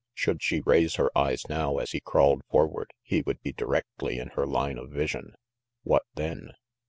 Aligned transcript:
Should 0.15 0.41
she 0.41 0.61
raise 0.61 0.95
her 0.95 1.15
eyes 1.15 1.47
now 1.47 1.77
as 1.77 1.91
he 1.91 1.99
crawled 1.99 2.43
forward, 2.49 2.89
he 3.03 3.21
would 3.21 3.39
be 3.43 3.53
directly 3.53 4.17
in 4.17 4.29
her 4.29 4.47
line 4.47 4.79
of 4.79 4.89
vision. 4.89 5.35
What 5.83 6.05
then? 6.15 6.53